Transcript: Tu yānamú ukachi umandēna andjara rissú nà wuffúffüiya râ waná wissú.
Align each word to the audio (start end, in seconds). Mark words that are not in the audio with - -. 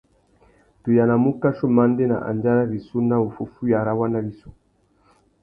Tu 0.85 0.95
yānamú 0.95 1.33
ukachi 1.33 1.63
umandēna 1.67 2.17
andjara 2.31 2.65
rissú 2.71 3.05
nà 3.11 3.21
wuffúffüiya 3.25 3.85
râ 3.91 3.95
waná 4.01 4.25
wissú. 4.27 4.57